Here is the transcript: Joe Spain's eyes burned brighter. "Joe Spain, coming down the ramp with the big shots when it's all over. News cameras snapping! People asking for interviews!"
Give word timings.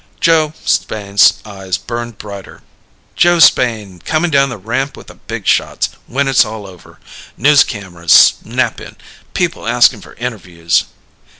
Joe 0.19 0.53
Spain's 0.65 1.33
eyes 1.45 1.77
burned 1.77 2.17
brighter. 2.17 2.63
"Joe 3.15 3.37
Spain, 3.37 4.01
coming 4.03 4.31
down 4.31 4.49
the 4.49 4.57
ramp 4.57 4.97
with 4.97 5.05
the 5.05 5.13
big 5.13 5.45
shots 5.45 5.89
when 6.07 6.27
it's 6.27 6.43
all 6.43 6.65
over. 6.65 6.99
News 7.37 7.63
cameras 7.63 8.11
snapping! 8.11 8.95
People 9.35 9.67
asking 9.67 10.01
for 10.01 10.15
interviews!" 10.15 10.85